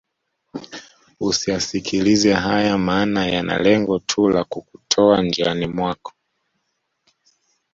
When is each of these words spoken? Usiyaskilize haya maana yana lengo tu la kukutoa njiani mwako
Usiyaskilize 1.27 2.31
haya 2.43 2.77
maana 2.77 3.21
yana 3.27 3.57
lengo 3.59 3.99
tu 3.99 4.29
la 4.29 4.43
kukutoa 4.43 5.21
njiani 5.21 5.67
mwako 5.67 6.13